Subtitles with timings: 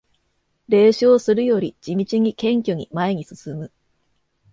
[0.67, 3.71] 冷笑するより地道に謙虚に前に進む